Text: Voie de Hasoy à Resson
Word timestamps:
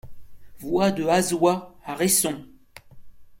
Voie 0.57 0.89
de 0.89 1.05
Hasoy 1.05 1.59
à 1.85 1.93
Resson 1.93 2.43